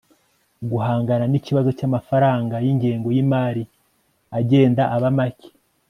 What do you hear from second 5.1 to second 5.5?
make